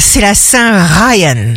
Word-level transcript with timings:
C'est 0.00 0.20
la 0.20 0.34
Saint 0.34 0.84
Ryan. 0.84 1.54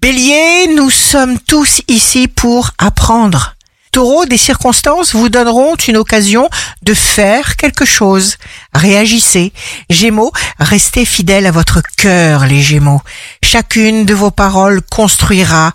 Bélier, 0.00 0.68
nous 0.74 0.90
sommes 0.90 1.38
tous 1.38 1.82
ici 1.88 2.26
pour 2.26 2.70
apprendre. 2.78 3.56
Taureau, 3.92 4.24
des 4.24 4.38
circonstances 4.38 5.14
vous 5.14 5.28
donneront 5.28 5.74
une 5.74 5.98
occasion 5.98 6.48
de 6.82 6.94
faire 6.94 7.56
quelque 7.56 7.84
chose. 7.84 8.36
Réagissez. 8.72 9.52
Gémeaux, 9.90 10.32
restez 10.58 11.04
fidèles 11.04 11.46
à 11.46 11.50
votre 11.50 11.82
cœur, 11.96 12.46
les 12.46 12.62
Gémeaux. 12.62 13.02
Chacune 13.42 14.06
de 14.06 14.14
vos 14.14 14.30
paroles 14.30 14.80
construira 14.82 15.72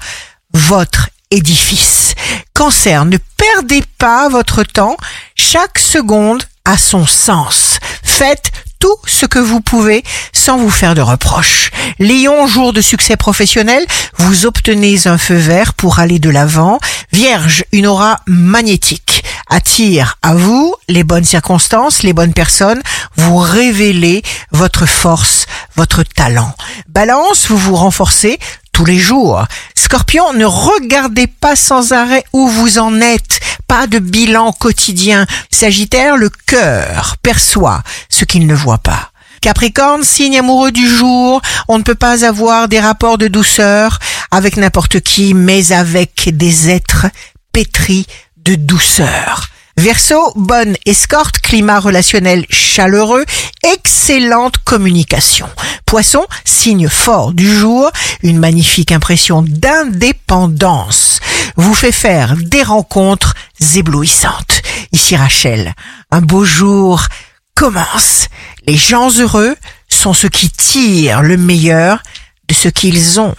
votre 0.54 1.10
édifice. 1.30 2.16
Cancer, 2.54 3.06
ne 3.06 3.18
perdez 3.38 3.84
pas 4.00 4.30
votre 4.30 4.64
temps. 4.64 4.98
Chaque 5.36 5.78
seconde 5.78 6.44
a 6.66 6.78
son 6.78 7.06
sens. 7.06 7.80
Faites 8.04 8.52
tout 8.84 8.98
ce 9.06 9.26
que 9.26 9.40
vous 9.40 9.62
pouvez 9.62 10.04
sans 10.34 10.58
vous 10.58 10.70
faire 10.70 10.94
de 10.94 11.00
reproches. 11.00 11.72
Lion, 12.00 12.48
jour 12.48 12.74
de 12.74 12.82
succès 12.82 13.16
professionnel, 13.16 13.86
vous 14.18 14.46
obtenez 14.46 15.08
un 15.08 15.18
feu 15.18 15.36
vert 15.36 15.74
pour 15.74 16.00
aller 16.00 16.20
de 16.20 16.30
l'avant. 16.30 16.80
Vierge, 17.14 17.64
une 17.72 17.88
aura 17.88 18.20
magnétique 18.28 19.24
attire 19.50 20.18
à 20.22 20.36
vous 20.36 20.76
les 20.90 21.06
bonnes 21.06 21.24
circonstances, 21.24 22.04
les 22.04 22.12
bonnes 22.12 22.34
personnes, 22.34 22.82
vous 23.16 23.38
révélez 23.38 24.22
votre 24.52 24.86
force, 24.86 25.46
votre 25.78 26.04
talent. 26.04 26.54
Balance, 26.90 27.48
vous 27.48 27.58
vous 27.58 27.76
renforcez 27.76 28.38
tous 28.74 28.84
les 28.84 28.98
jours. 28.98 29.46
Scorpion, 29.76 30.34
ne 30.34 30.46
regardez 30.46 31.28
pas 31.28 31.56
sans 31.56 31.94
arrêt 31.94 32.26
où 32.34 32.50
vous 32.50 32.80
en 32.80 33.00
êtes. 33.00 33.40
Pas 33.76 33.88
de 33.88 33.98
bilan 33.98 34.52
quotidien. 34.52 35.26
Sagittaire, 35.50 36.16
le 36.16 36.30
cœur 36.30 37.16
perçoit 37.24 37.82
ce 38.08 38.24
qu'il 38.24 38.46
ne 38.46 38.54
voit 38.54 38.78
pas. 38.78 39.10
Capricorne, 39.42 40.04
signe 40.04 40.38
amoureux 40.38 40.72
du 40.72 40.88
jour, 40.88 41.42
on 41.68 41.80
ne 41.80 41.84
peut 41.84 41.96
pas 41.96 42.24
avoir 42.24 42.68
des 42.68 42.80
rapports 42.80 43.18
de 43.18 43.28
douceur 43.28 43.98
avec 44.30 44.58
n'importe 44.58 45.00
qui, 45.00 45.34
mais 45.34 45.72
avec 45.72 46.30
des 46.38 46.70
êtres 46.70 47.08
pétris 47.52 48.06
de 48.38 48.54
douceur. 48.54 49.48
Verseau, 49.76 50.22
bonne 50.36 50.76
escorte, 50.86 51.40
climat 51.40 51.80
relationnel 51.80 52.46
chaleureux, 52.52 53.26
excellente 53.74 54.60
communication. 54.60 55.50
Poisson, 55.88 56.28
signe 56.46 56.90
fort 56.90 57.34
du 57.34 57.52
jour, 57.52 57.90
une 58.22 58.38
magnifique 58.38 58.92
impression 58.92 59.42
d'indépendance 59.42 61.22
vous 61.56 61.74
fait 61.74 61.92
faire 61.92 62.36
des 62.38 62.64
rencontres 62.64 63.34
éblouissantes. 63.78 64.62
Ici 64.92 65.16
Rachel, 65.16 65.74
un 66.12 66.22
beau 66.22 66.44
jour 66.44 67.08
commence. 67.56 68.28
Les 68.68 68.78
gens 68.78 69.10
heureux 69.20 69.56
sont 69.90 70.14
ceux 70.14 70.30
qui 70.30 70.50
tirent 70.50 71.22
le 71.22 71.38
meilleur 71.38 72.02
de 72.48 72.54
ce 72.54 72.70
qu'ils 72.70 73.20
ont. 73.20 73.36